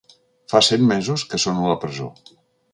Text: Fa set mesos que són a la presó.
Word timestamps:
Fa 0.53 0.61
set 0.67 0.85
mesos 0.93 1.27
que 1.35 1.43
són 1.45 1.63
a 1.67 1.71
la 1.75 1.79
presó. 1.87 2.11